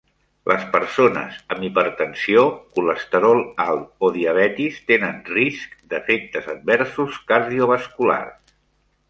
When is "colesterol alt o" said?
2.79-4.09